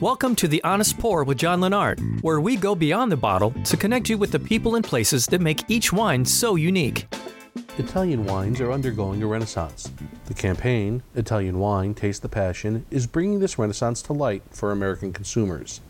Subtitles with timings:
[0.00, 3.76] Welcome to The Honest Pour with John Lennart, where we go beyond the bottle to
[3.76, 7.06] connect you with the people and places that make each wine so unique.
[7.78, 9.88] Italian wines are undergoing a renaissance.
[10.24, 15.12] The campaign, Italian Wine, Taste the Passion, is bringing this renaissance to light for American
[15.12, 15.80] consumers.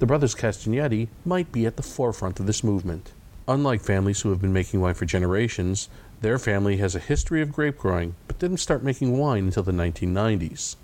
[0.00, 3.12] The brothers Castagnedi might be at the forefront of this movement.
[3.46, 5.88] Unlike families who have been making wine for generations,
[6.22, 9.70] their family has a history of grape growing but didn't start making wine until the
[9.70, 10.74] 1990s.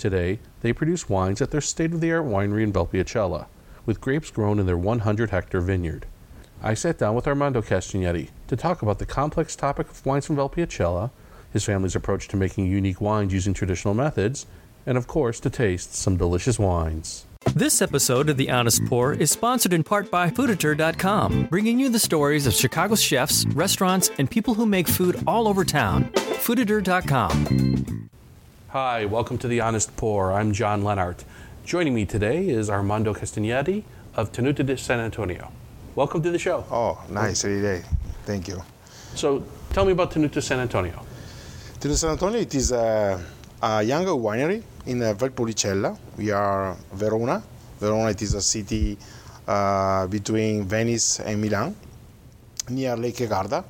[0.00, 3.44] Today, they produce wines at their state of the art winery in Valpolicella,
[3.84, 6.06] with grapes grown in their 100 hectare vineyard.
[6.62, 10.36] I sat down with Armando Castagnedi to talk about the complex topic of wines from
[10.36, 11.10] Valpolicella,
[11.52, 14.46] his family's approach to making unique wines using traditional methods,
[14.86, 17.26] and of course, to taste some delicious wines.
[17.54, 21.98] This episode of The Honest Pour is sponsored in part by Fooditor.com, bringing you the
[21.98, 26.04] stories of Chicago's chefs, restaurants, and people who make food all over town.
[26.14, 28.09] Fooditor.com.
[28.72, 30.30] Hi, welcome to The Honest Pour.
[30.30, 31.24] I'm John Lennart.
[31.64, 33.82] Joining me today is Armando Castagnedi
[34.14, 35.50] of Tenuta de Sant'Antonio.
[35.96, 36.64] Welcome to the show.
[36.70, 37.82] Oh, nice every day.
[38.24, 38.62] Thank you.
[39.16, 41.04] So, tell me about Tenuta Sant'Antonio.
[41.80, 43.20] Tenuta Sant'Antonio, it is a,
[43.60, 45.98] a young winery in Valpolicella.
[46.16, 47.42] We are Verona.
[47.80, 48.96] Verona, it is a city
[49.48, 51.74] uh, between Venice and Milan,
[52.68, 53.64] near Lake Garda,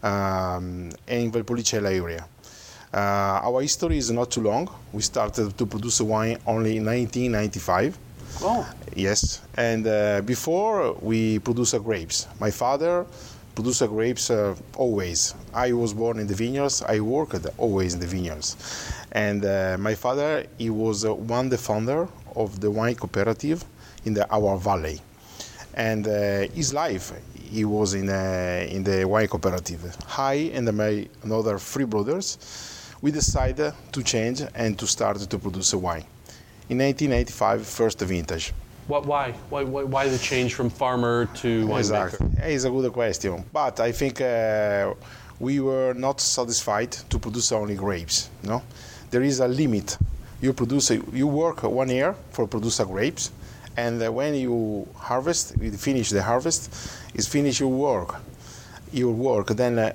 [0.00, 2.24] um, and in Valpolicella area.
[2.94, 4.70] Uh, our history is not too long.
[4.92, 7.98] We started to produce wine only in 1995.
[8.40, 8.72] Oh.
[8.94, 12.28] Yes, and uh, before we produce grapes.
[12.38, 13.04] My father
[13.56, 15.34] produced grapes uh, always.
[15.52, 16.82] I was born in the vineyards.
[16.82, 18.56] I worked always in the vineyards,
[19.10, 23.64] and uh, my father he was uh, one the founder of the wine cooperative
[24.04, 25.00] in the our valley,
[25.74, 27.12] and uh, his life
[27.50, 29.96] he was in uh, in the wine cooperative.
[30.16, 32.38] I and my another three brothers,
[33.04, 36.06] we decided to change and to start to produce a wine
[36.70, 38.54] in 1985 first vintage.
[38.86, 39.32] What, why?
[39.50, 39.62] why?
[39.62, 41.78] Why why the change from farmer to winemaker?
[41.78, 42.28] Exactly.
[42.54, 43.44] It's a good question.
[43.52, 44.94] But I think uh,
[45.38, 48.30] we were not satisfied to produce only grapes.
[48.42, 48.62] No,
[49.10, 49.98] there is a limit.
[50.40, 53.32] You produce, a, you work one year for produce grapes,
[53.76, 56.62] and when you harvest, you finish the harvest,
[57.14, 58.16] is finish your work.
[58.92, 59.48] Your work.
[59.48, 59.92] Then, uh,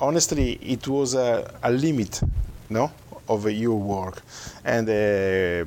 [0.00, 2.20] honestly, it was a, a limit,
[2.70, 2.90] no,
[3.28, 4.22] of your work,
[4.64, 5.64] and uh,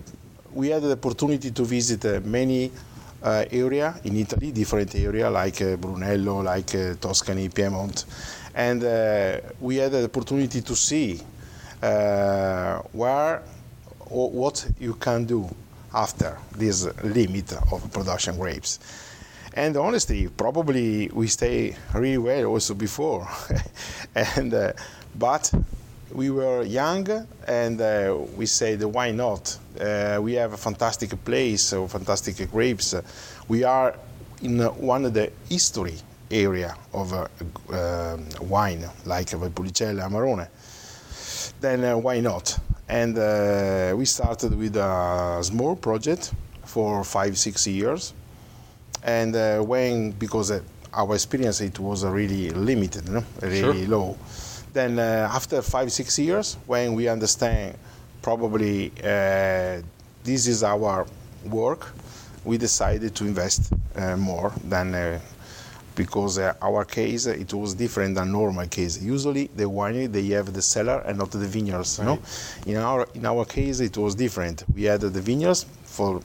[0.54, 2.72] we had the opportunity to visit uh, many
[3.24, 8.06] uh, area in Italy, different area like uh, Brunello, like uh, Tuscany, Piedmont,
[8.56, 11.22] and uh, we had the opportunity to see
[12.92, 13.42] where
[14.10, 15.48] what you can do
[15.94, 18.80] after this limit of production grapes.
[19.54, 23.28] And honestly, probably we stay really well also before,
[24.16, 24.74] and
[25.16, 25.52] but
[26.14, 27.08] we were young
[27.48, 29.58] and uh, we said why not?
[29.80, 32.96] Uh, we have a fantastic place uh, fantastic grapes
[33.48, 33.96] we are
[34.42, 35.98] in one of the history
[36.30, 40.48] area of um, wine like Valpolicella Amarone.
[41.60, 42.58] Then uh, why not?
[42.88, 46.34] And uh, we started with a small project
[46.66, 48.14] for five six years.
[49.04, 50.52] And uh, when because
[50.94, 53.24] our experience it was really limited no?
[53.42, 53.88] really Sure.
[53.88, 54.18] low
[54.74, 57.76] then uh, after five six years when we understand
[58.22, 59.82] probably uh,
[60.24, 61.06] this is our
[61.46, 61.94] work
[62.44, 65.20] we decided to invest uh, more than uh,
[65.96, 69.02] because uh, our case it was different than normal case.
[69.02, 72.20] Usually the winery they have the cellar and not the vineyards you know?
[72.66, 74.64] In our in our case it was different.
[74.74, 76.22] We had the vineyards for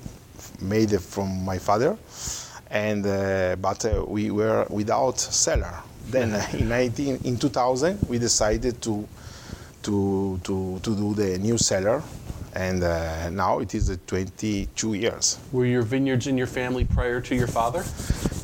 [0.60, 1.96] made from my father
[2.70, 5.74] and uh, but uh, we were without cellar
[6.10, 9.06] then uh, in 19 in 2000 we decided to
[9.82, 12.02] to to to do the new cellar.
[12.54, 15.38] And uh, now it is uh, 22 years.
[15.52, 17.84] Were your vineyards in your family prior to your father?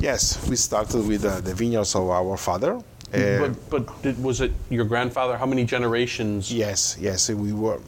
[0.03, 2.77] yes we started with uh, the vineyards of our father
[3.13, 5.37] Uh, but but did, was it your grandfather?
[5.37, 6.51] How many generations?
[6.51, 7.79] yes yes we were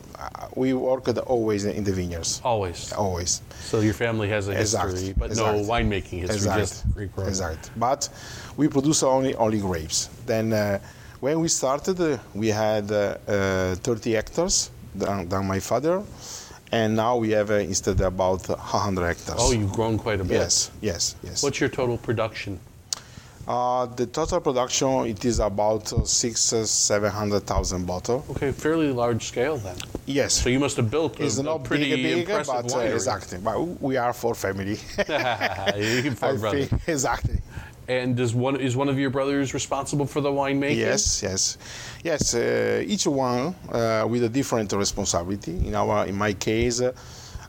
[0.55, 2.93] we worked always in the vineyards Always.
[2.93, 6.59] always So your family has a Exact, history, but no winemaking history, Exact.
[6.59, 7.27] just.
[7.27, 7.71] Exact.
[7.75, 8.09] But
[8.57, 10.09] we produce only only grapes.
[10.25, 10.79] Then uh,
[11.19, 16.03] when we started, uh, we had uh, uh, 30 hectares than, than my father,
[16.71, 19.39] and now we have uh, instead about 100 hectares.
[19.39, 20.37] Oh, you've grown quite a bit.
[20.37, 21.41] yes, yes, yes.
[21.43, 22.59] What's your total production?
[23.47, 28.25] Uh, the total production it is about uh, six, uh, seven hundred thousand bottle.
[28.31, 29.75] Okay, fairly large scale then.
[30.07, 30.33] Yes.
[30.41, 32.77] So you must have built a, it's a not pretty big, big, impressive but uh,
[32.77, 32.93] winery.
[32.93, 33.37] exactly.
[33.37, 34.79] But we are for family.
[35.77, 36.69] You four brothers.
[36.69, 37.39] think exactly.
[37.87, 40.77] And does one is one of your brothers responsible for the winemaking?
[40.77, 41.57] Yes, yes,
[42.03, 42.33] yes.
[42.33, 45.67] Uh, each one uh, with a different responsibility.
[45.67, 46.93] In our, in my case, uh,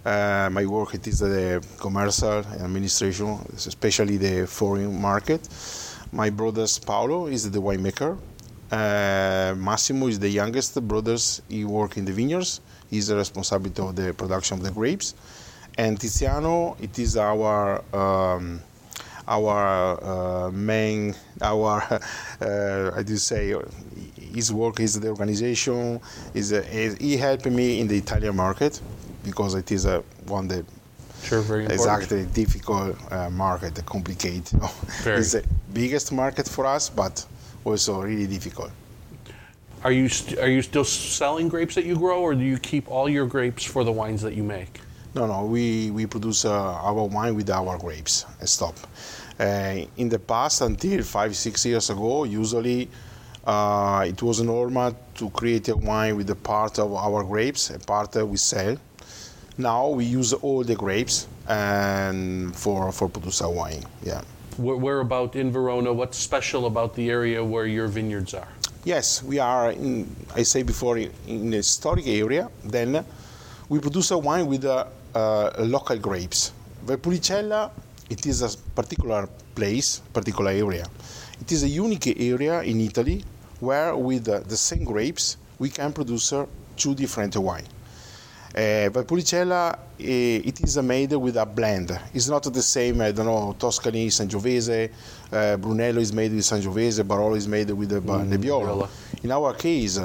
[0.07, 5.43] Uh, my work it is the commercial administration, especially the foreign market.
[6.13, 8.19] My brothers Paolo is the winemaker.
[8.71, 11.43] Uh, Massimo is the youngest brothers.
[11.49, 12.61] He work in the vineyards.
[12.91, 15.15] He's the responsibility of the production of the grapes.
[15.79, 18.61] And Tiziano, it is our um,
[19.29, 21.83] our uh, main, our,
[22.41, 23.55] uh, I do say,
[24.17, 26.01] his work is the organization.
[26.35, 26.63] Is uh,
[27.01, 28.81] he helped me in the Italian market
[29.25, 30.65] because it is a one that
[31.27, 31.81] Sure, very important.
[31.81, 34.47] exactly difficult uh, market, complicated.
[35.03, 35.19] Very.
[35.19, 35.43] It's the
[35.73, 37.27] biggest market for us, but
[37.65, 38.71] also really difficult.
[39.83, 42.89] Are you st- are you still selling grapes that you grow, or do you keep
[42.89, 44.81] all your grapes for the wines that you make?
[45.15, 46.53] No, no, we, we produce uh,
[46.89, 48.25] our wine with our grapes.
[48.45, 48.77] Stop.
[49.41, 52.89] Uh, in the past, until five, six years ago, usually
[53.47, 57.79] uh, it was normal to create a wine with a part of our grapes, a
[57.79, 58.77] part that we sell.
[59.59, 63.85] Now we use all the grapes and for for produce wine.
[64.03, 64.21] Yeah.
[64.59, 65.93] Where, where about in Verona?
[65.93, 68.49] What's special about the area where your vineyards are?
[68.85, 69.73] Yes, we are.
[69.73, 72.51] In, I say before in, a historic area.
[72.65, 73.05] Then
[73.69, 76.53] we produce a wine with uh, uh, local grapes.
[76.85, 77.71] Valpolicella,
[78.11, 80.87] it is a particular place, particular area.
[81.41, 83.25] It is a unique area in Italy
[83.61, 87.67] where with uh, the same grapes we can produce uh, two different wine.
[88.57, 91.91] Uh, Valpolicella, eh, it is made with a blend.
[92.15, 94.89] It's not the same, I don't know, Tuscany, Sangiovese,
[95.31, 98.89] uh, Brunello is made with Sangiovese, Barolo is made with the Mm, Nebbiolo.
[99.23, 100.01] In our case,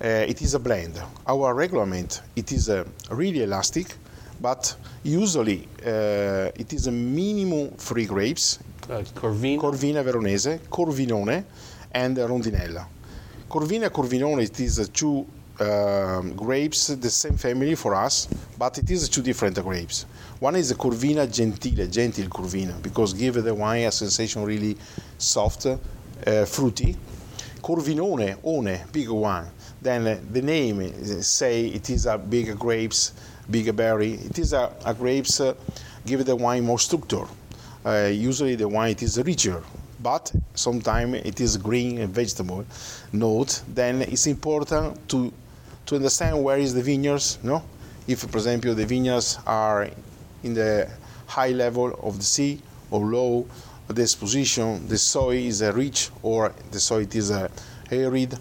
[0.00, 1.00] it is a blend.
[1.28, 2.68] Our regulament, it is
[3.08, 3.94] really elastic,
[4.40, 8.58] but usually uh, it is a minimum three grapes,
[8.90, 9.60] Uh, Corvina.
[9.60, 11.44] Corvina Veronese, Corvinone,
[11.92, 12.84] and Rondinella.
[13.48, 15.24] Corvina Corvinone, it is two
[15.62, 18.28] um, grapes, the same family for us,
[18.58, 20.06] but it is two different grapes.
[20.40, 24.76] One is a Corvina Gentile, gentle Corvina, because give the wine a sensation really
[25.18, 26.96] soft, uh, fruity.
[27.62, 29.46] Corvinone, one, big one.
[29.80, 33.12] Then uh, the name uh, say it is a big grapes,
[33.50, 34.14] big berry.
[34.14, 35.54] It is a, a grapes uh,
[36.04, 37.26] give the wine more structure.
[37.84, 39.62] Uh, usually the wine it is richer,
[40.02, 42.64] but sometimes it is green and vegetable
[43.12, 43.62] note.
[43.68, 45.32] Then it's important to
[45.92, 47.38] to understand where is the vineyards.
[47.42, 47.62] No,
[48.06, 49.88] if for example the vineyards are
[50.42, 50.88] in the
[51.26, 52.60] high level of the sea
[52.90, 53.46] or low,
[53.88, 57.30] the exposition, the soil is rich or the soil is
[57.90, 58.38] arid.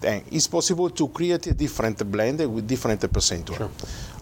[0.00, 3.56] Then it's possible to create a different blend with different percentage.
[3.56, 3.70] Sure.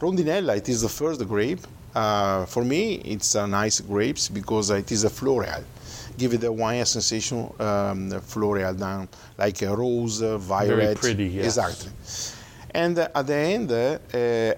[0.01, 1.61] Rondinella, it is the first grape.
[1.95, 5.63] Uh, for me, it's a nice grapes because it is a floral.
[6.19, 9.09] Give the wine a sensation um, floral down,
[9.39, 10.77] like a rose, violet.
[10.77, 11.45] Very pretty, yes.
[11.45, 12.36] Exactly.
[12.77, 13.97] And uh, at the end, uh,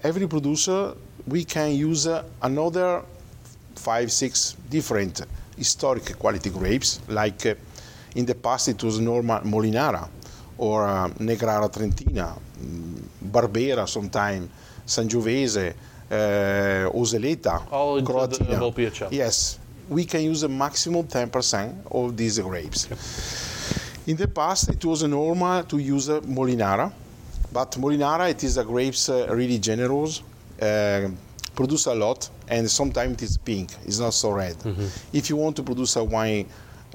[0.03, 0.93] every producer,
[1.25, 3.01] we can use uh, another
[3.75, 5.21] five, six different
[5.55, 6.99] historic quality grapes.
[7.07, 7.55] Like uh,
[8.15, 10.09] in the past, it was Norma Molinara
[10.57, 14.49] or uh, Negrara Trentina, mm, Barbera sometime,
[14.85, 15.73] Sangiovese,
[16.11, 18.59] uh, Oseleta, All Croatina.
[19.11, 22.89] Yes, we can use a maximum 10% of these grapes.
[24.07, 26.91] In the past, it was normal to use uh, Molinara,
[27.51, 30.21] but Molinara it is a grapes uh, really generous,
[30.61, 31.09] uh,
[31.55, 33.71] produce a lot, and sometimes it is pink.
[33.85, 34.55] It's not so red.
[35.13, 36.45] If you want to produce a wine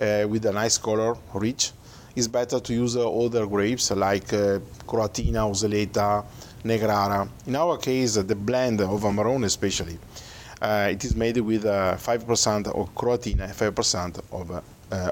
[0.00, 1.72] uh, with a nice color, rich,
[2.16, 6.24] it's better to use uh, other grapes like uh, Croatina, Oseleta,
[6.64, 7.28] Negrara.
[7.46, 9.98] In our case, uh, the blend of Amarone especially,
[10.62, 14.62] uh, it is made with uh, 5% of Croatina, 5% of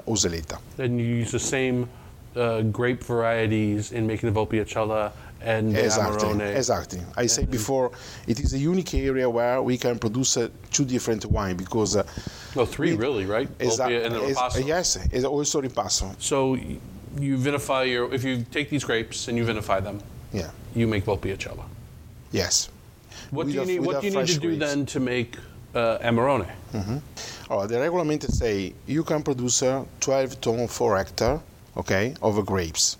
[0.07, 0.59] Oseleta.
[0.77, 1.89] And you use the same
[2.35, 5.11] uh, grape varieties in making the Valpolicella
[5.43, 6.55] and Exactly, Amarone.
[6.55, 6.99] exactly.
[7.17, 7.91] I said before,
[8.27, 12.03] it is a unique area where we can produce uh, two different wine because uh,
[12.55, 13.49] No, three we- really, right?
[13.59, 14.65] exa- Volpia and Ripasso.
[14.67, 16.15] yes, it's also ripasso.
[16.19, 16.55] So
[17.19, 19.99] you vinify your, if you take these grapes and you vinify them,
[20.33, 21.63] Yeah, you make Valpolicella.
[22.31, 22.69] yes.
[23.31, 23.79] What With do you a- need?
[23.85, 24.59] What do you need to do grapes.
[24.73, 25.37] then to make
[25.75, 26.47] uh, Amarone?
[27.49, 31.39] Oh, the regulament say you can produce uh, 12 ton per hectare,
[31.77, 32.97] okay, of grapes,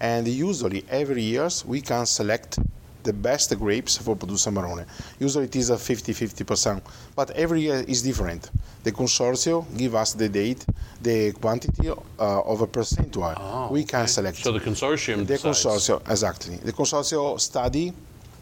[0.00, 2.58] and usually every year we can select
[3.04, 4.84] the best grapes for produce Amarone.
[5.18, 6.82] Usually it is a 50-50 percent,
[7.16, 8.50] but every year is different.
[8.84, 10.64] The consortium give us the date,
[11.00, 13.34] the quantity uh, of a percentual.
[13.36, 14.08] Oh, we can okay.
[14.08, 14.36] select.
[14.38, 15.64] So the consortium The decides.
[15.64, 16.56] consortium, exactly.
[16.56, 17.92] The consortium study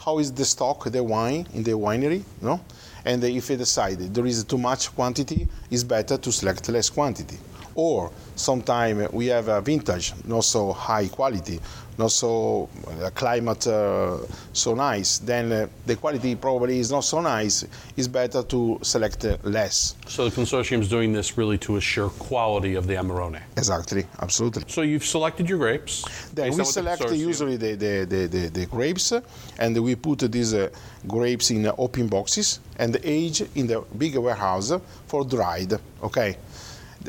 [0.07, 2.61] how is the stock, the wine in the winery, no?
[3.05, 7.39] And if they decide there is too much quantity, it's better to select less quantity.
[7.77, 11.61] Or sometimes we have a vintage, not so high quality,
[11.99, 14.19] not so uh, climate uh,
[14.53, 17.65] so nice, then uh, the quality probably is not so nice.
[17.97, 19.97] It's better to select uh, less.
[20.07, 23.41] So the consortium is doing this really to assure quality of the Amarone.
[23.57, 24.65] Exactly, absolutely.
[24.69, 26.05] So you've selected your grapes.
[26.35, 29.13] Then we what the select usually the, the, the, the, the grapes
[29.59, 30.69] and we put these uh,
[31.07, 34.73] grapes in open boxes and age in the big warehouse
[35.07, 35.73] for dried.
[36.03, 36.37] Okay,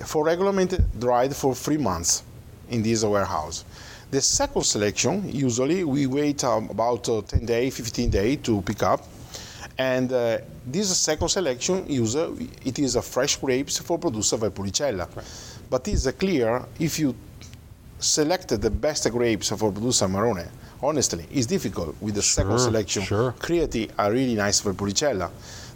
[0.05, 2.23] for regularment dried for three months
[2.69, 3.63] in this warehouse.
[4.09, 8.83] The second selection usually we wait um, about uh, 10 days, 15 days to pick
[8.83, 9.05] up.
[9.77, 15.07] And uh, this second selection usually it is a fresh grapes for producer Valpolicella.
[15.69, 17.15] But it's uh, clear if you
[17.99, 20.47] selected the best grapes for producer Marone.
[20.81, 23.03] Honestly, it's difficult with the second selection.
[23.03, 23.31] sure.
[23.39, 25.29] Create a really nice for Valpolicella.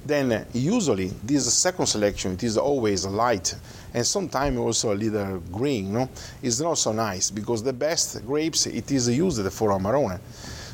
[0.06, 3.56] Then uh, usually this second selection it is always light
[3.94, 5.94] and sometimes also a little green.
[5.94, 6.10] No,
[6.42, 10.20] it's not so nice because the best grapes it is used for Amarone.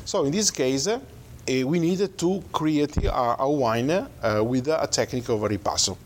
[0.04, 0.98] So in this case, uh,
[1.46, 4.08] we needed to create a, a wine uh,
[4.42, 5.96] with a technique of ripasso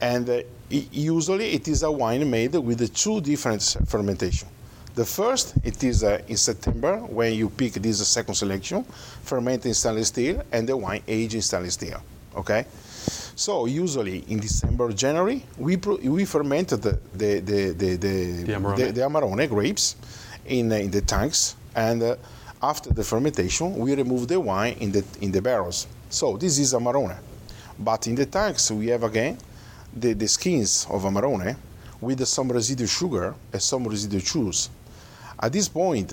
[0.00, 4.48] and uh, usually it is a wine made with two different fermentation.
[4.94, 8.84] The first, it is uh, in September when you pick this second selection,
[9.22, 12.02] ferment in stainless steel, and the wine age in stainless steel.
[12.38, 12.64] Okay,
[13.34, 18.52] so usually in December, January, we pro- we fermented the the the the, the, The
[18.52, 18.76] Amarone.
[18.76, 19.96] the- the Amarone grapes
[20.46, 22.14] in uh, in the tanks, and uh,
[22.62, 25.86] after the fermentation, we remove the wine in the in the barrels.
[26.10, 27.16] So this is Amarone,
[27.78, 29.36] but in the tanks we have again
[29.92, 31.56] the, the skins of Amarone
[32.00, 34.70] with some residual sugar and some residual juice.
[35.40, 36.12] At this point,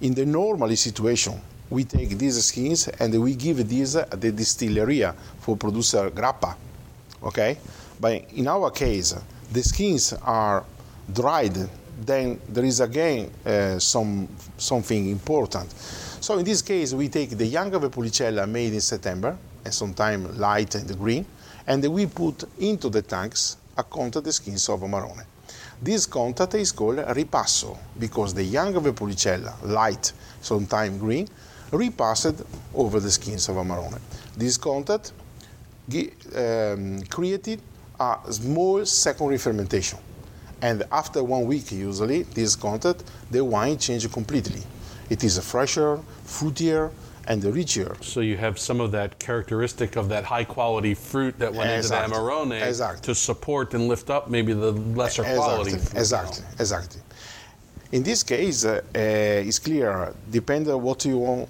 [0.00, 1.34] in the normal situation,
[1.70, 5.04] we take these skins and we give these at the distillery
[5.40, 6.54] for producer grappa.
[7.22, 7.58] Okay?
[8.00, 9.14] But in our case,
[9.52, 10.64] the skins are
[11.12, 11.56] dried.
[12.00, 15.70] Then there is again uh, some something important.
[16.20, 20.74] So in this case, we take the young Valpolicella made in September, and sometimes light
[20.74, 21.26] and green,
[21.66, 25.24] and we put into the tanks a contact the skins of Amarone.
[25.80, 31.28] This contact is called ripasso because the young Valpolicella, light, sometimes green,
[31.72, 32.42] repassed
[32.74, 34.00] over the skins of Amarone.
[34.36, 35.12] This contact
[36.36, 37.60] um, created
[37.98, 39.98] a small secondary fermentation.
[40.60, 44.62] And after one week, usually, this contact, the wine changes completely.
[45.08, 46.90] It is fresher, fruitier,
[47.28, 47.96] and richer.
[48.00, 52.04] So you have some of that characteristic of that high quality fruit that went Exactly.
[52.04, 53.02] into the Amarone Exactly.
[53.02, 55.72] to support and lift up maybe the lesser quality.
[55.72, 56.00] Exactly, fruit.
[56.00, 57.00] exactly, exactly.
[57.92, 58.98] In this case, uh, uh,
[59.48, 60.12] it's clear.
[60.30, 61.48] Depends on what you want.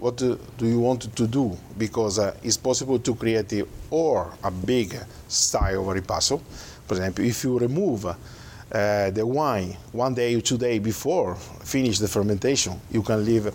[0.00, 1.56] What do, do you want to do?
[1.76, 4.96] Because uh, it's possible to create a, or a big
[5.28, 6.40] style of ripasso.
[6.86, 11.98] For example, if you remove uh, the wine one day or two days before finish
[11.98, 13.46] the fermentation, you can leave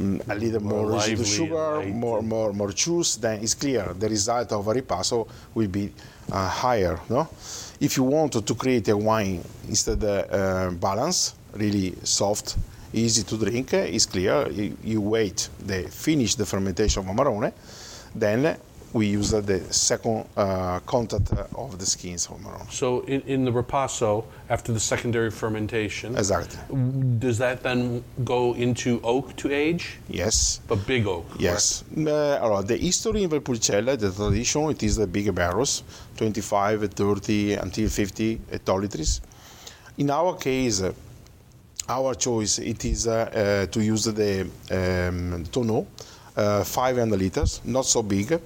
[0.00, 4.08] um, a little more, More residual sugar, more more more juice, then it's clear the
[4.08, 5.92] result of a ripasso will be
[6.30, 6.98] uh, higher.
[7.10, 7.28] No,
[7.80, 12.56] if you want to create a wine instead uh, balance, really soft,
[12.92, 14.48] easy to drink, it's clear.
[14.50, 17.52] You, you wait, the finish the fermentation of Amarone,
[18.14, 18.56] then
[18.92, 22.70] we use the second uh, contact uh, of the skins of Amarone.
[22.70, 26.58] So in, in the Ripasso, after the secondary fermentation, Exactly.
[27.18, 29.96] does that then go into oak to age?
[30.08, 30.60] Yes.
[30.68, 31.24] But big oak.
[31.38, 31.84] Yes.
[31.96, 35.84] Uh, the history in Valpolicella, the tradition, it is the big barrels,
[36.18, 39.20] 25, 30, until 50 hectoliters.
[39.96, 40.82] In our case,
[41.88, 45.86] our choice it is uh, uh, to use the um, tonneau,
[46.36, 48.40] uh, 500 liters, not so big,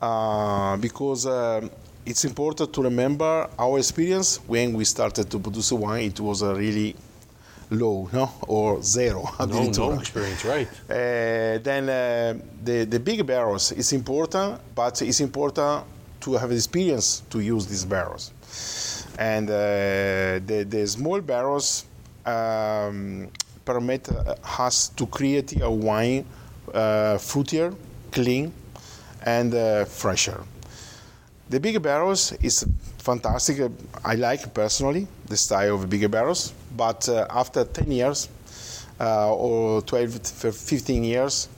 [0.00, 1.26] uh, because
[2.06, 6.04] it's important to remember our experience when we started to produce wine.
[6.04, 6.94] It was uh, really
[7.70, 9.28] low, no, or zero.
[9.40, 10.68] No, no experience, right.
[10.88, 15.84] Uh, then uh, the, the big barrels is important, but it's important
[16.20, 18.32] to have experience to use these barrels.
[19.18, 19.54] And uh,
[20.46, 21.86] the, the small barrels
[22.26, 23.28] um,
[23.64, 26.24] permit uh, us to create a wine
[26.74, 27.74] uh, fruitier,
[28.12, 28.52] clean,
[29.22, 30.42] and uh, fresher.
[31.48, 32.66] The bigger barrels is
[32.98, 33.70] fantastic.
[34.04, 38.28] I like personally the style of bigger barrels, but uh, after 10 years
[39.00, 41.48] uh, or 12, to 15 years,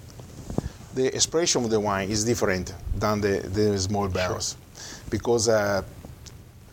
[0.94, 4.56] the expression of the wine is different than the, the small barrels
[5.10, 5.82] because uh,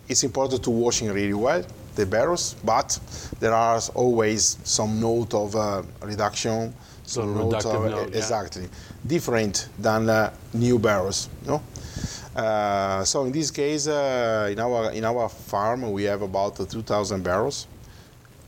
[0.09, 1.63] it's important to washing really well
[1.95, 2.99] the barrels, but
[3.39, 6.73] there are always some note of uh, reduction,
[7.03, 8.17] some note of note, yeah.
[8.17, 8.67] exactly
[9.05, 11.29] different than uh, new barrels.
[11.45, 11.61] No,
[12.35, 17.23] Uh, so in this case, uh, in our in our farm, we have about 2,000
[17.23, 17.67] barrels.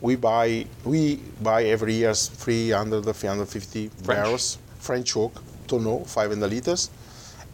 [0.01, 6.89] We buy we buy every year 300 350 barrels French oak, tonneau, 500 liters,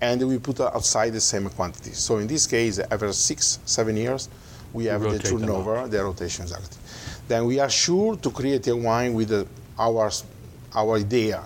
[0.01, 1.91] and we put outside the same quantity.
[1.91, 4.27] So in this case, after six seven years,
[4.73, 6.77] we have the rotate them turnover, the rotation exactly.
[7.27, 9.47] Then we are sure to create a wine with the,
[9.79, 10.11] our
[10.75, 11.43] our idea,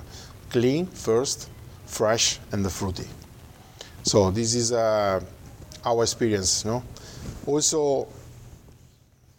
[0.49, 1.49] clean first,
[1.85, 3.07] fresh and fruity.
[4.03, 5.19] So this is uh,
[5.85, 6.83] our experience, no?
[7.45, 8.07] Also,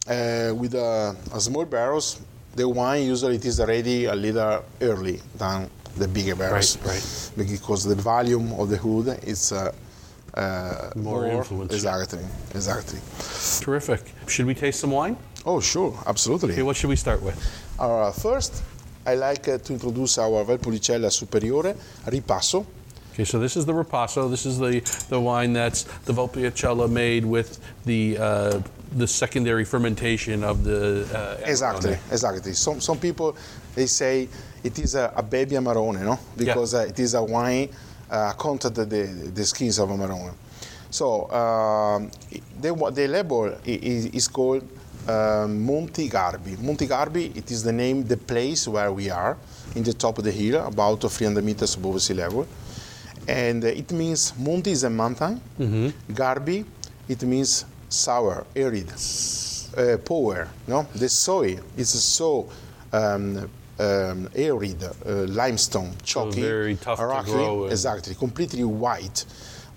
[0.07, 2.21] uh, with uh, a small barrels,
[2.55, 7.31] the wine usually it is ready a little early than the bigger barrels, right.
[7.37, 9.73] Because the volume of the wood is uh,
[10.39, 11.73] uh, More influence.
[11.75, 12.21] Exactly,
[12.55, 13.01] exactly.
[13.65, 14.03] Terrific.
[14.27, 15.17] Should we taste some wine?
[15.45, 16.53] Oh, sure, absolutely.
[16.53, 17.37] Okay, what should we start with?
[17.79, 18.63] Uh, first,
[19.07, 21.75] I like uh, to introduce our Valpolicella Superiore
[22.07, 22.65] Ripasso.
[23.13, 24.31] Okay, so this is the Ripasso.
[24.31, 28.61] This is the, the wine that's the Valpolicella made with the uh,
[28.97, 32.13] the secondary fermentation of the uh, Exactly, Amarone.
[32.13, 32.53] exactly.
[32.55, 33.37] Some some people
[33.75, 34.29] they say
[34.65, 36.19] it is a, a baby Amarone, no?
[36.37, 37.69] Because uh, it is a wine
[38.11, 38.85] uh, content the
[39.35, 40.33] the skins of Amarone.
[40.91, 42.11] So um,
[42.61, 44.63] the the label is, is called
[45.09, 46.59] um, Monti Garbi.
[46.61, 49.37] Monti Garbi, it is the name, the place where we are,
[49.75, 52.47] in the top of the hill, about 300 meters above sea level.
[53.27, 55.41] And uh, it means Monti is a mountain.
[56.13, 56.65] Garbi,
[57.09, 60.49] it means sour, arid, uh, power.
[60.67, 62.49] No, the soil is so
[62.93, 63.49] um,
[63.79, 69.25] um, arid, uh, limestone, chalky, very tough to rocky, grow and- exactly, completely white,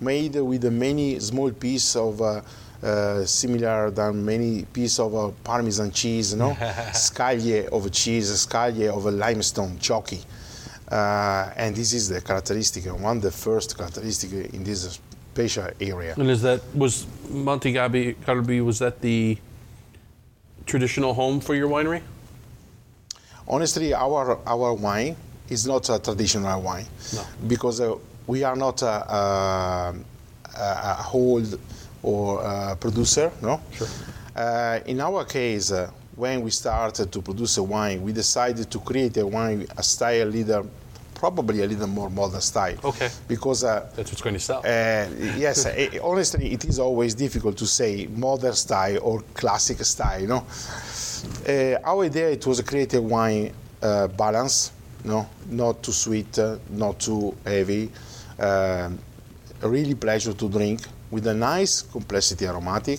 [0.00, 2.20] made with many small pieces of.
[2.20, 2.40] Uh,
[2.82, 6.50] uh, similar than many piece of uh, Parmesan cheese, no,
[6.92, 10.18] scaglie of cheese, scaglie of limestone, chalky,
[10.90, 14.98] uh, and this is the characteristic, one of the first characteristic in this
[15.32, 16.14] special area.
[16.18, 19.38] And is that was Monte Gabi Garbi was that the
[20.66, 22.02] traditional home for your winery?
[23.48, 25.16] Honestly, our our wine
[25.48, 27.22] is not a traditional wine No.
[27.46, 27.94] because uh,
[28.26, 29.94] we are not a, a,
[30.58, 31.58] a hold
[32.02, 33.30] or a producer.
[33.42, 33.60] No.
[33.72, 33.88] Sure.
[34.34, 38.78] Uh, in our case, uh, when we started to produce a wine, we decided to
[38.80, 40.64] create a wine, a style leader,
[41.22, 42.76] probably a little more modern style.
[42.82, 43.08] Okay.
[43.28, 44.58] Because uh, That's what's going to sell.
[44.58, 45.06] uh,
[45.46, 50.26] yes, eh, honestly, it is always difficult to say modern style or classic style.
[50.26, 50.38] No,
[51.48, 54.72] uh, our idea it was to create a wine uh, balance,
[55.04, 57.88] no, not too sweet, uh, not too heavy,
[58.40, 58.98] um,
[59.62, 60.80] really pleasure to drink
[61.12, 62.98] with a nice complexity aromatic,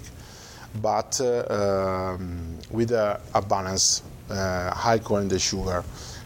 [0.81, 5.83] but uh, um, with a, a balance, uh, high alcohol in the sugar,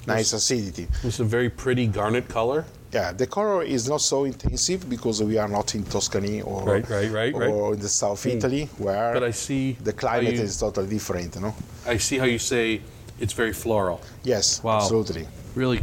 [0.08, 0.88] nice acidity.
[1.04, 2.65] it's a very pretty garnet color.
[2.93, 6.89] Yeah, the color is not so intensive because we are not in Tuscany or Right,
[6.89, 10.58] right, right, or in the South Italy where But I see the climate you- is
[10.58, 11.39] totally different.
[11.41, 11.54] No?
[11.86, 12.82] I see how you say
[13.20, 14.00] it's very floral.
[14.24, 14.78] Yes, Wow.
[14.78, 15.28] absolutely.
[15.56, 15.82] Really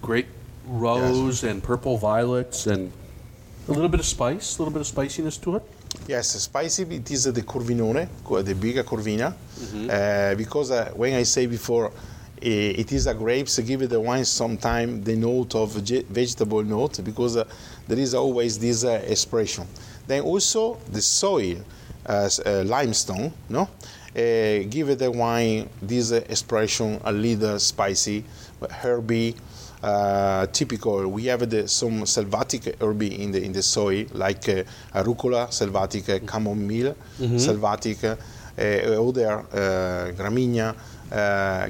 [0.00, 0.26] great
[0.66, 2.90] rose and purple violets and
[3.68, 5.62] a little bit of spice, a little bit of spiciness to it.
[6.08, 6.82] Yes, spicy.
[6.84, 8.08] It is the Corvinone,
[8.44, 9.90] the bigger Corvina, Mm-hmm.
[9.90, 11.92] uh, because uh, when I say before.
[12.42, 13.58] Eh, It is a grapes.
[13.60, 17.44] Give the wine sometime the note of vegetable note because uh,
[17.88, 19.66] there is always this uh, expression.
[20.06, 21.56] Then also the soil,
[22.08, 23.68] uh, s- uh, limestone, no, uh,
[24.68, 28.24] give the wine this uh, expression a little spicy,
[28.82, 29.34] herby,
[29.82, 31.06] uh, typical.
[31.08, 34.62] We have the, some selvatic herby in the in the soil, like uh,
[34.94, 38.16] arugula selvatic, uh, chamomile selvatic, uh,
[38.58, 40.70] uh, other uh, gramigna.
[40.70, 40.74] Uh,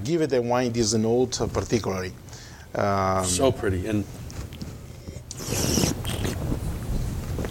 [0.05, 2.13] give it the wine this note particularly.
[2.75, 3.87] Um, So pretty.
[3.87, 4.05] And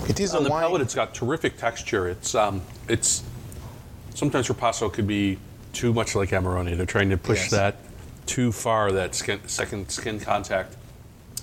[0.10, 0.64] it is on a the wine.
[0.64, 2.08] pellet, it's got terrific texture.
[2.10, 3.24] It's um, it's
[4.14, 5.38] sometimes Ripasso could be
[5.74, 6.76] too much like Amarone.
[6.76, 7.52] They're trying to push Yes.
[7.52, 7.76] that
[8.26, 10.76] too far, that skin, second skin contact.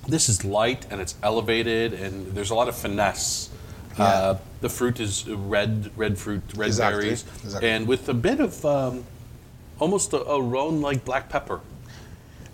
[0.06, 3.50] This is light and it's elevated, and there's a lot of finesse.
[3.98, 7.68] Uh, the fruit is red, red fruit, red Exactly, berries, exactly.
[7.68, 9.04] and with a bit of um,
[9.78, 11.60] almost a, a like black pepper.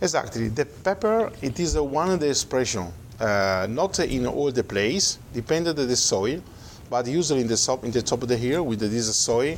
[0.01, 0.49] Exactly.
[0.49, 2.93] The pepper, it is a one of the expression.
[3.21, 6.43] Uh, not in all the place, depending on the soil,
[6.91, 9.57] but usually in the top, in the top of the hill with the, this soil,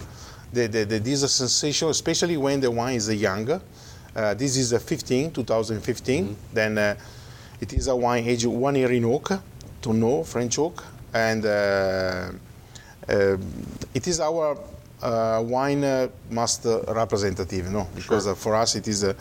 [0.53, 3.61] the, the, the, this sensation, especially when the wine is younger.
[4.15, 6.37] Uh, this is a 15, 2015.
[6.53, 6.97] Then uh,
[7.61, 9.33] it is a wine aged one year in oak,
[9.81, 12.31] tonneau, French oak, and uh,
[13.09, 13.37] uh,
[13.95, 14.59] it is our
[15.03, 17.87] uh, wine uh, master representative, no?
[17.95, 19.15] Because uh, for us it is a,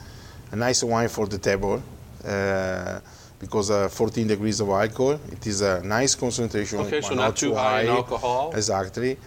[0.52, 1.82] a nice wine for the table,
[2.26, 3.00] uh,
[3.40, 5.20] because uh, 14 degrees of alcohol.
[5.32, 6.80] It is a nice concentration.
[6.80, 8.52] Okay, so not too high in alcohol.
[8.56, 9.18] Exactly.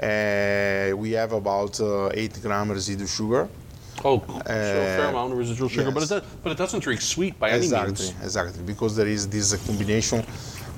[0.00, 3.48] Uh, we have about uh, 8 gram residual sugar.
[4.04, 6.80] Oh, so a fair Uh, amount of residual sugar, but it does, but it doesn't
[6.80, 8.14] drink sweet by any exactly, means.
[8.22, 10.22] exactly, because there is this uh, combination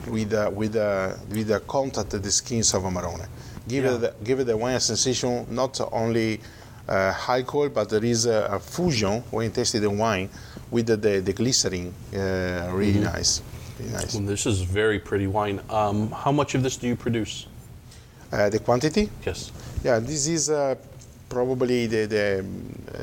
[0.06, 3.26] with uh, with uh, with the contact of the skins of a Amarone.
[3.68, 3.94] Give Yeah.
[3.94, 6.40] it the, give it the wine a sensation not only
[6.88, 10.28] uh, alcohol, but there is a, a fusion when you taste the wine
[10.70, 11.92] with the, the, the glycerin.
[12.12, 13.02] Uh, really Mm-hmm.
[13.14, 13.42] nice,
[13.78, 14.14] really nice.
[14.14, 15.60] Well, this is very pretty wine.
[15.70, 17.46] Um, how much of this do you produce?
[18.32, 19.50] Uh, the quantity, Yes.
[19.84, 20.74] yeah, this is uh,
[21.30, 22.40] probably the, the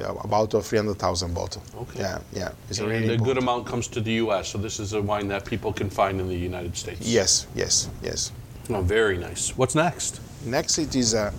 [0.10, 1.63] um, about uh, 300,000 bottle.
[1.82, 1.99] Okay.
[1.99, 4.93] Yeah, yeah, it's And really a good amount comes to the U.S., so this is
[4.93, 7.08] a wine that people can find in the United States.
[7.08, 8.32] Yes, yes, yes.
[8.69, 9.49] Oh, very nice.
[9.58, 10.21] What's next?
[10.46, 11.32] Next, it is uh,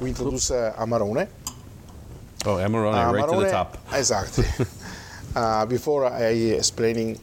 [0.00, 1.28] we introduce uh, Amarone.
[2.46, 3.78] Oh, Amarone, Uh, Amarone- to the top.
[3.92, 4.44] Exactly.
[5.36, 7.18] uh, before I explaining,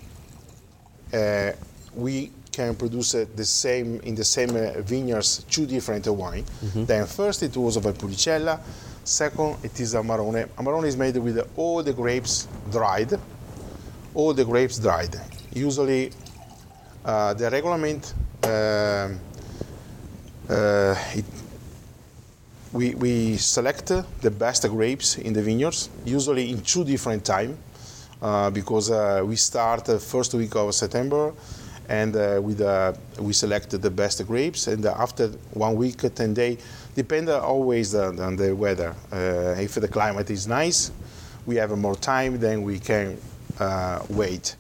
[1.13, 1.51] uh,
[1.95, 6.45] we can produce uh, the same in the same uh, vineyards two different wine.
[6.75, 8.59] Then first it was of a Valpolicella.
[9.03, 10.47] Second, it is Amarone.
[10.57, 13.11] Amarone is made with all the grapes dried,
[14.13, 15.19] all the grapes dried.
[15.53, 16.11] Usually,
[17.05, 18.13] uh, the regulament.
[20.49, 21.25] Uh, it,
[22.71, 23.87] we, we select
[24.21, 27.57] the best grapes in the vineyards, usually in two different time,
[28.21, 31.33] uh, because uh, we start the first week of September,
[31.89, 36.57] and uh, with, uh, we select the best grapes, and after one week, 10 day,
[36.95, 38.95] depend always on, on the weather.
[39.11, 40.91] Uh, if the climate is nice,
[41.45, 43.17] we have more time, then we can
[43.59, 44.55] uh, wait.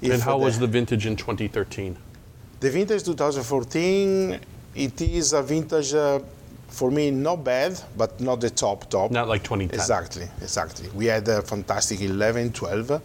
[0.00, 1.96] If and how the- was the vintage in 2013?
[2.60, 4.38] the vintage 2014,
[4.74, 6.20] it is a vintage uh,
[6.68, 9.10] for me not bad, but not the top top.
[9.10, 9.78] Not like 2010.
[9.78, 10.88] Exactly, exactly.
[10.94, 13.02] We had a fantastic 11, 12,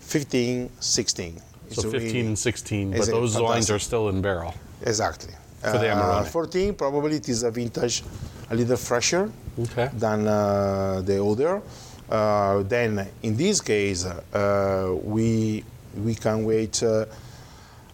[0.00, 1.36] 15, 16.
[1.36, 4.54] So It's 15 really- and 16, but those wines are still in barrel.
[4.82, 5.32] Exactly.
[5.62, 6.26] For the Amarone.
[6.26, 8.02] 14, probably it is a vintage
[8.50, 9.88] a little fresher Okay.
[9.96, 11.62] than uh, the other.
[12.10, 15.64] Uh, then, in this case, uh, we
[16.04, 17.06] we can wait uh,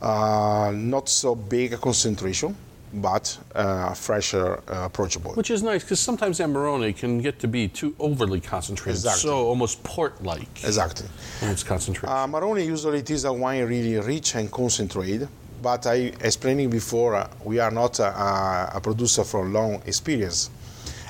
[0.03, 2.57] uh, not so big a concentration,
[2.93, 5.33] but uh, fresher, uh, approachable.
[5.35, 9.21] Which is nice because sometimes Amarone can get to be too overly concentrated, Exactly.
[9.23, 11.07] so almost port-like Exactly.
[11.43, 12.09] its concentration.
[12.09, 15.29] Uh, Maroni usually it is a wine really rich and concentrated,
[15.63, 20.51] but I explaining before uh, we are not a, a producer for long experience,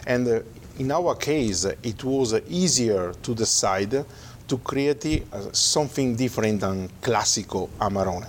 [0.06, 0.40] and uh,
[0.78, 4.04] in our case it was uh, easier to decide
[4.48, 8.26] to create uh, something different than classical Amarone.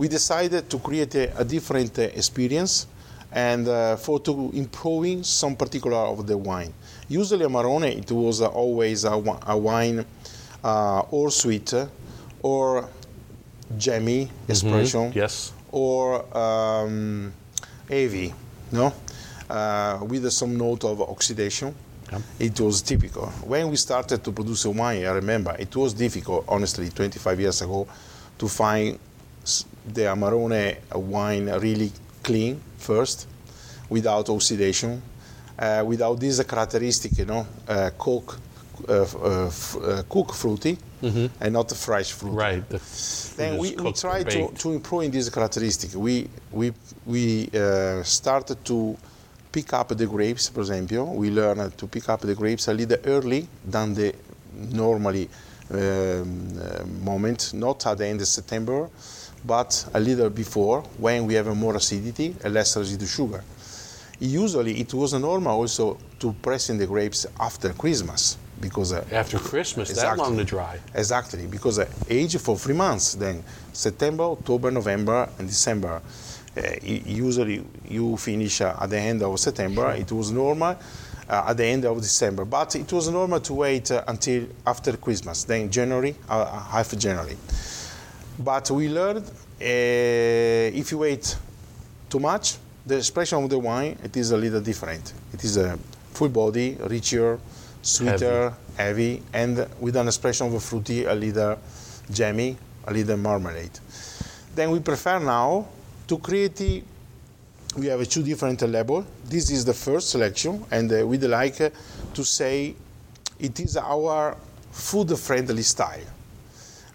[0.00, 2.86] We decided to create a, a different uh, experience
[3.32, 6.72] and uh, for to improving some particular of the wine.
[7.06, 9.12] Usually Amarone it was uh, always a,
[9.46, 10.06] a wine
[10.64, 11.74] uh, or sweet
[12.42, 12.88] or
[13.76, 15.52] jammy expression yes.
[15.70, 17.30] or um,
[17.86, 18.32] heavy,
[18.72, 18.94] no,
[19.50, 21.74] uh, with some note of oxidation.
[22.10, 22.20] Yeah.
[22.38, 23.26] It was typical.
[23.44, 27.60] When we started to produce a wine, I remember it was difficult, honestly, 25 years
[27.60, 27.86] ago,
[28.38, 28.98] to find
[29.86, 33.26] the Amarone wine really clean first,
[33.88, 35.02] without oxidation,
[35.58, 38.38] uh, without this characteristic, you know, uh, cook,
[38.88, 39.50] uh, uh,
[39.82, 40.78] uh, cook fruity,
[41.40, 42.32] and not fresh fruit.
[42.32, 42.68] Right.
[42.68, 42.80] The
[43.36, 45.94] Then we, we try to, to improve in this characteristic.
[45.94, 46.72] We we
[47.06, 48.96] we uh, started to
[49.52, 51.14] pick up the grapes, for example.
[51.14, 54.14] We learned to pick up the grapes a little early than the
[54.52, 55.28] normally
[55.70, 58.88] um, uh, moment, not at the end of September,
[59.44, 63.44] but a little before when we have a more acidity and less residual sugar.
[64.18, 69.38] Usually, it was normal also to press in the grapes after Christmas because uh, After
[69.38, 70.22] Christmas, that Exactly.
[70.22, 70.78] long to dry.
[70.94, 76.02] Exactly, because uh, age for three months, then September, October, November, and December.
[76.56, 79.92] Uh, usually you finish uh, at the end of September.
[79.92, 80.76] It was normal
[81.28, 84.96] uh, at the end of December, but it was normal to wait uh, until after
[84.96, 87.36] Christmas, then January, uh, uh, half January.
[88.42, 91.36] But we learned uh, if you wait
[92.08, 95.12] too much, the expression of the wine it is a little different.
[95.34, 95.78] It is a
[96.14, 97.38] full body, richer,
[97.82, 101.58] sweeter, heavy, and with an expression of a fruity, a little
[102.10, 103.78] jammy, a little marmalade.
[104.54, 105.66] Then we prefer now
[106.08, 106.82] to create.
[107.76, 109.04] We have two different labels.
[109.26, 111.68] This is the first selection, and uh, we'd like uh,
[112.14, 112.74] to say
[113.38, 114.34] it is our
[114.72, 116.19] food-friendly style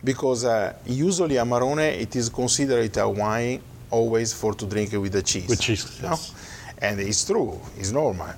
[0.06, 5.22] because uh, usually Amarone it is considered a wine always for to drink with the
[5.22, 5.50] cheese.
[5.50, 6.10] With cheese, no?
[6.10, 6.34] yes.
[6.78, 8.30] And it's true, it's normal.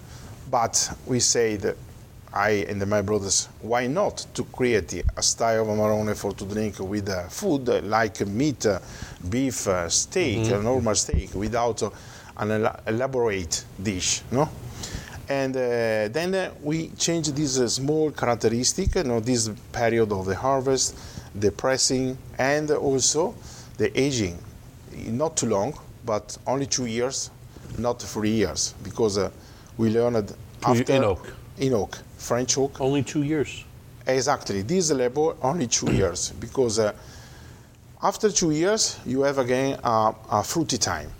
[0.49, 1.75] But we say that
[2.33, 6.79] I and my brothers, why not to create a style of Amarone for to drink
[6.79, 8.79] with uh, food uh, like meat, uh,
[9.29, 11.89] beef, uh, steak, a normal steak, without uh,
[12.37, 14.49] an ela- elaborate dish, no?
[15.29, 15.59] And uh,
[16.09, 20.95] then uh, we change this uh, small characteristic, you know, this period of the harvest,
[21.39, 23.35] the pressing, and also
[23.77, 24.37] the aging.
[25.07, 27.29] Not too long, but only two years,
[27.77, 29.29] not three years, because uh,
[29.77, 31.33] we learned after in oak.
[31.57, 32.81] in oak, French oak.
[32.81, 33.63] Only two years.
[34.05, 36.93] Exactly, this label only two years, because uh,
[38.01, 41.11] after two years you have again a, a fruity time.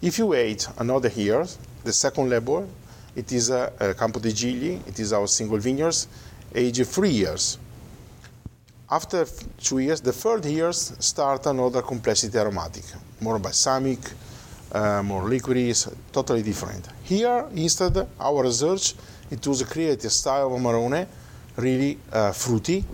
[0.00, 1.46] If you wait another year,
[1.84, 2.68] the second label,
[3.16, 6.06] it is a, uh Campo dei Gigli, it is our single vineyards,
[6.54, 7.58] age three years.
[8.88, 9.26] After
[9.58, 12.84] two years, the third years start another complexity aromatic,
[13.20, 13.98] more balsamic,
[14.70, 16.86] uh, more liquids, totally different.
[17.02, 18.94] Here, instead, our research
[19.28, 21.06] it was create a style of Amarone,
[21.56, 22.84] really uh, fruity,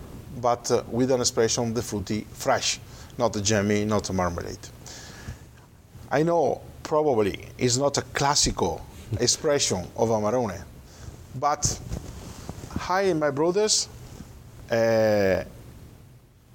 [0.41, 2.79] but uh, with an expression of the fruity fresh,
[3.19, 4.67] not jammy, not a marmalade.
[6.09, 8.83] I know probably it's not a classical
[9.19, 10.59] expression of Amarone,
[11.35, 11.79] but
[12.89, 13.87] I and my brothers,
[14.71, 15.43] uh,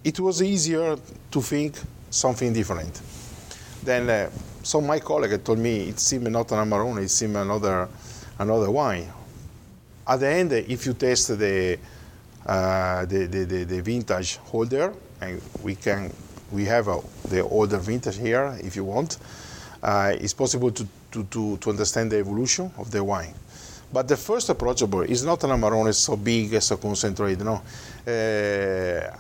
[0.09, 0.97] it was easier
[1.31, 3.03] to think something different.
[3.85, 4.31] Then, uh,
[4.62, 7.87] so my colleague told me it seemed not an Amarone, it seemed another,
[8.38, 9.07] another wine.
[10.07, 11.79] At the end, if you taste the,
[12.47, 16.11] uh, the, the, the, the vintage holder, and we can,
[16.53, 19.18] we have a, the older vintage here if you want,
[19.83, 23.35] uh, it's possible to, to, to, to understand the evolution of the wine.
[23.90, 27.44] But the first approachable is not an Amarone so big, so concentrated.
[27.44, 27.61] No, uh,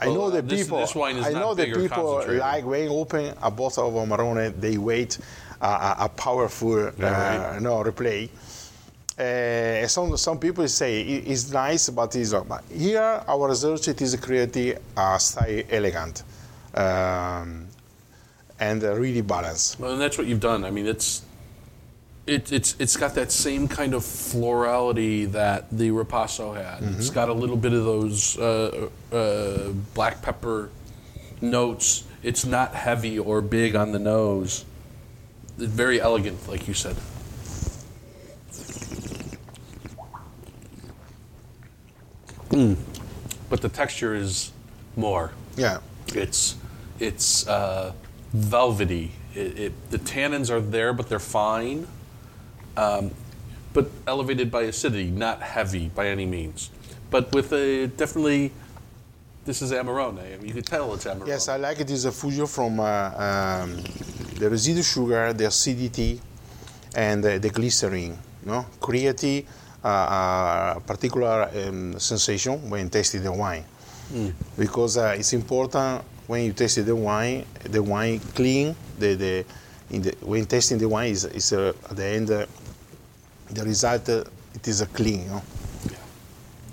[0.00, 0.78] I Well, know uh, the this- people.
[0.80, 4.76] this wine is I know the people like when open a bottle of Amarone, they
[4.76, 5.18] wait
[5.60, 8.28] a, a, a powerful Yeah, uh, no replay.
[9.18, 12.46] Uh, some some people say it- it's nice, but it's not.
[12.46, 16.22] But here, our research it is creating a style elegant
[16.74, 17.66] um,
[18.60, 19.80] and uh, really balanced.
[19.80, 20.64] Well, and that's what you've done.
[20.64, 21.22] I mean, it's
[22.28, 26.82] it, it's it's got that same kind of florality that the Ripasso had.
[26.98, 30.70] It's got a little bit of those uh, uh, black pepper
[31.40, 32.04] notes.
[32.22, 34.66] It's not heavy or big on the nose.
[35.56, 36.96] It's very elegant, like you said.
[42.50, 42.76] Mm.
[43.48, 44.52] But the texture is
[44.96, 45.32] more.
[45.56, 45.78] Yeah,
[46.14, 46.56] It's
[47.00, 47.92] it's uh,
[48.32, 49.12] velvety.
[49.34, 51.86] It, it, the tannins are there, but they're fine.
[52.76, 53.10] Um,
[53.72, 56.70] but elevated by acidity, not heavy by any means.
[57.10, 58.52] But with a definitely,
[59.44, 60.44] this is Amarone.
[60.46, 61.28] You could tell it's Amarone.
[61.28, 61.90] Yes, I like it.
[61.90, 63.76] it is a fusion from uh, um,
[64.36, 66.20] the residue sugar, the acidity,
[66.94, 68.16] and uh, the glycerin.
[68.44, 69.46] No, create
[69.84, 73.64] uh, a particular um, sensation when tasting the wine,
[74.56, 78.74] because uh, it's important when you taste the wine, the wine clean.
[78.98, 79.44] The, the,
[79.90, 82.46] the when tasting the wine is, is uh, at the end uh,
[83.50, 84.24] the result uh,
[84.54, 85.22] it is a clean.
[85.22, 85.42] You know?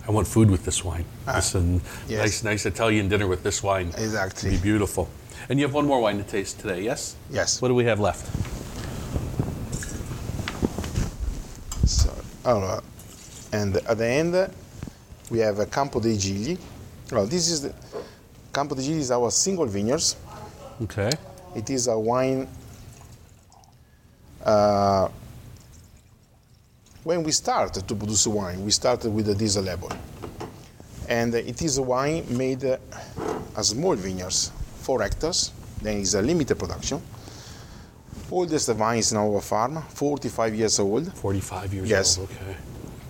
[0.08, 1.06] I want food with this wine.
[1.26, 2.20] This a yes.
[2.20, 3.88] nice, nice Italian dinner with this wine.
[3.88, 4.50] Exactly.
[4.50, 5.10] It'd be beautiful.
[5.50, 7.16] And you have one more wine to taste today, yes?
[7.32, 7.62] Yes.
[7.62, 8.26] What do we have left?
[11.88, 12.14] So,
[13.54, 14.52] and at the end
[15.32, 16.58] we have a Campo dei Gigli.
[17.12, 17.74] Well, this is the
[18.54, 20.16] Campo dei Gigli is our single vineyards.
[20.84, 21.12] Okay.
[21.56, 22.48] It is a wine.
[24.46, 25.10] Uh,
[27.04, 29.92] when we started to produce wine, we started with a diesel label,
[31.08, 32.78] and it is a wine made uh,
[33.58, 35.52] as small vineyards, four hectares.
[35.82, 37.02] Then it's a limited production.
[38.32, 41.12] Oldest vines in our farm, 45 years old.
[41.14, 42.18] 45 years Yes.
[42.18, 42.30] old.
[42.32, 42.56] Okay.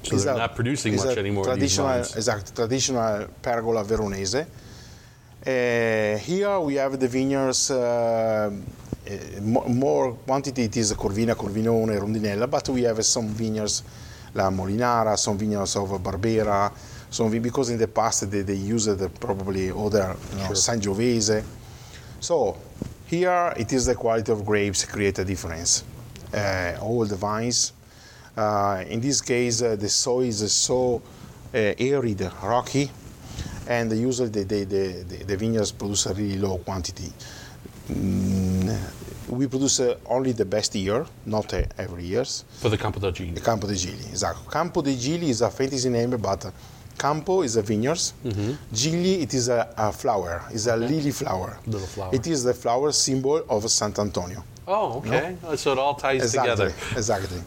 [0.04, 1.45] So It's they're a- not producing much a anymore.
[1.45, 4.36] Traditional, exactly, traditional pergola veronese.
[4.36, 7.71] Uh, here we have the vineyards.
[7.71, 8.52] Uh, uh,
[9.41, 13.84] more quantity it is Corvina, Corvinone, Rondinella, but we have some vineyards,
[14.34, 16.72] La Molinara, some vineyards of Barbera,
[17.10, 21.44] some because in the past they, they used probably other you know, Sangiovese.
[22.20, 22.58] So
[23.06, 25.84] here it is the quality of grapes create a difference.
[26.34, 27.72] Uh, all the vines.
[28.36, 31.02] Uh, in this case, uh, the soil is so
[31.54, 32.91] uh, arid, rocky,
[33.68, 37.13] and usually the, the, the, the- the vineyards produce a really low quantity.
[37.89, 38.44] Mm,
[39.30, 42.46] we produce uh, only the best year, not uh, every years.
[42.60, 43.36] For the Campo Campodoglini.
[43.36, 44.46] The Campo de Gili, exactly.
[44.52, 46.52] Campo dei Gigli is a fantasy name, but uh,
[46.98, 48.14] Campo is a vineyards.
[48.74, 51.58] Gili, it is a, a flower, is a lily flower.
[51.66, 52.14] Little flower.
[52.14, 54.44] It is the flower symbol of Sant'Antonio.
[54.68, 55.36] Oh, okay.
[55.56, 56.74] So it all ties Exactly, together.
[56.96, 57.38] exactly.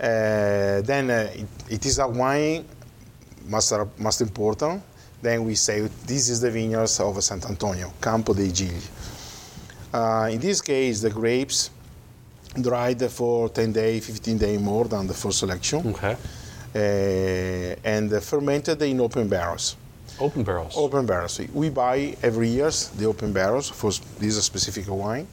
[0.00, 2.64] Uh, then uh, it, it is a wine
[3.46, 4.82] most, most important.
[5.22, 8.82] Then we say this is the vineyards of Sant'Antonio, Campo dei Gigli.
[9.92, 11.70] Uh, in this case, the grapes
[12.60, 16.16] dried for 10 days, 15 days more than the first selection, Okay.
[16.74, 19.76] uh, and fermented in open barrels.
[20.20, 20.74] Open barrels.
[20.76, 21.40] Open barrels.
[21.54, 25.26] We buy every year the open barrels for this specific wine,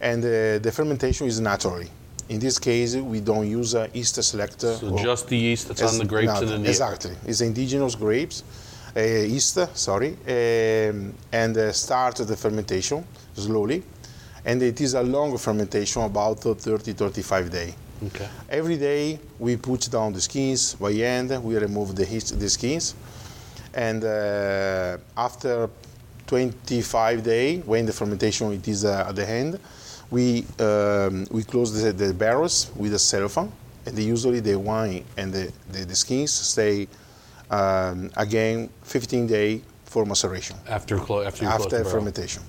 [0.00, 1.88] and uh, the fermentation is naturally.
[2.28, 4.74] In this case, we don't use a yeast selector.
[4.76, 7.12] So or- just the yeast that's on the grapes no, and the exactly.
[7.26, 8.44] It's indigenous grapes, uh,
[9.02, 13.04] yeast, sorry, um, and uh, start the fermentation
[13.34, 13.82] slowly,
[14.44, 17.74] and it is a long fermentation, about 30-35 days.
[18.06, 18.28] Okay.
[18.48, 21.42] Every day we put down the skins by hand.
[21.42, 22.94] We remove the, the skins,
[23.74, 25.68] and uh, after
[26.26, 29.58] 25 days, when the fermentation it is uh, at the end,
[30.10, 33.50] we um, we close the, the barrels with a cellophane,
[33.84, 36.88] and usually the wine and the, the, the skins stay
[37.50, 42.42] um, again 15 days for maceration After clo- after you after fermentation.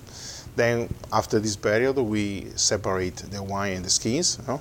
[0.55, 4.59] Then after this period, we separate the wine and the skins, no?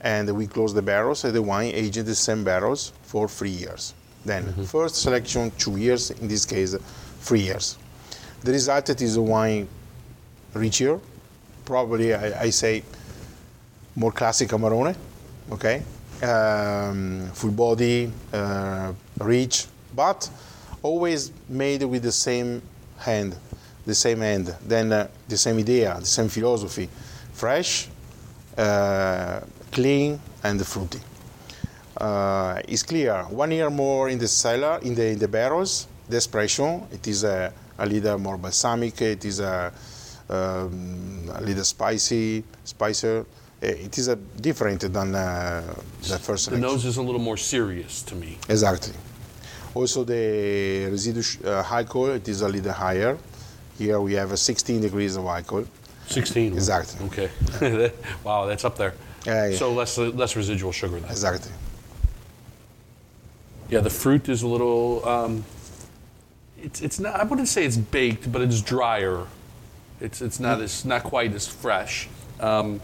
[0.00, 3.50] and we close the barrels and the wine aged in the same barrels for three
[3.50, 3.94] years.
[4.24, 4.64] Then Mm-hmm.
[4.64, 6.76] first selection two years, in this case
[7.20, 7.76] three years.
[8.44, 9.66] The result is a wine
[10.54, 11.00] richer,
[11.64, 12.84] probably I, I say
[13.96, 14.94] more classic Amarone,
[15.50, 15.82] okay,
[16.22, 20.30] um, full body, uh, rich, but
[20.82, 22.62] always made with the same
[22.98, 23.36] hand,
[23.86, 26.88] the same end, then uh, the same idea, the same philosophy,
[27.32, 27.88] fresh,
[28.56, 29.40] uh,
[29.72, 31.00] clean, and fruity.
[31.96, 33.22] Uh, it's clear.
[33.30, 37.24] One year more in the cellar, in the in the barrels, the expression it is
[37.24, 39.00] a, a little more balsamic.
[39.00, 39.72] It is a,
[40.28, 43.24] um, a little spicy, spicier.
[43.64, 45.62] Eh, It is a different than uh,
[46.08, 48.38] the first The nose is a little more serious to me.
[48.48, 48.92] Exactly.
[49.74, 53.16] Also, the residue sh- uh, alcohol it is a little higher.
[53.78, 55.64] Here we have a 16 degrees of alcohol.
[56.06, 56.52] 16.
[56.52, 57.06] Exactly.
[57.06, 57.90] Okay.
[58.24, 58.94] wow, that's up there.
[59.26, 59.56] Yeah, yeah.
[59.56, 61.10] So less less residual sugar then.
[61.10, 61.50] Exactly.
[63.70, 65.02] Yeah, the fruit is a little.
[65.08, 65.44] Um,
[66.62, 67.14] it's it's not.
[67.20, 69.26] I wouldn't say it's baked, but it's drier.
[70.00, 72.08] It's it's not as not quite as fresh.
[72.38, 72.80] Um,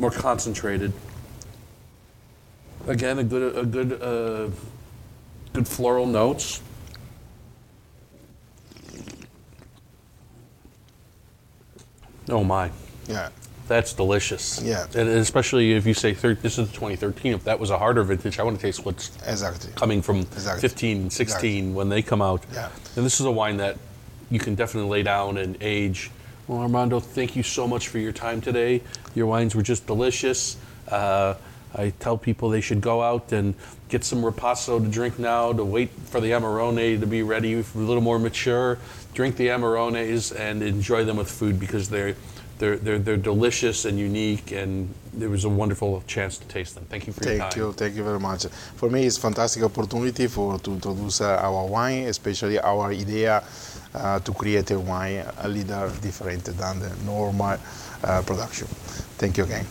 [0.00, 0.92] more concentrated.
[2.88, 4.48] Again, a good a good uh,
[5.52, 6.62] good floral notes.
[12.28, 12.70] Oh my,
[13.08, 13.30] Yeah.
[13.66, 14.60] that's delicious.
[14.62, 14.86] Yeah.
[14.94, 17.32] and especially if you say thir- this is 2013.
[17.34, 19.70] If that was a harder vintage, I want to taste what's Exactly.
[19.74, 20.60] coming from Exactly.
[20.60, 22.44] 15, 16 when they come out.
[22.52, 22.68] Yeah.
[22.96, 23.76] And this is a wine that
[24.30, 26.10] you can definitely lay down and age.
[26.48, 28.82] Well, Armando, thank you so much for your time today.
[29.14, 30.56] Your wines were just delicious.
[30.88, 31.34] Uh,
[31.74, 33.54] I tell people they should go out and
[33.88, 37.64] get some Ripasso to drink now, to wait for the Amarone to be ready, a
[37.74, 38.78] little more mature.
[39.14, 42.16] Drink the Amarones and enjoy them with food because they're,
[42.58, 46.84] they're, they're, they're delicious and unique, and it was a wonderful chance to taste them.
[46.88, 47.50] Thank you for your time.
[47.50, 48.46] Thank you, thank you very much.
[48.76, 53.42] For me, it's a fantastic opportunity for to introduce uh, our wine, especially our idea
[53.92, 57.58] to create a wine a little different than the normal
[58.04, 58.68] uh, production.
[59.18, 59.64] Thank you again.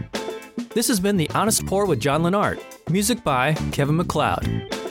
[0.73, 2.59] This has been The Honest Pour with John Lennart.
[2.89, 4.82] Music by Kevin MacLeod.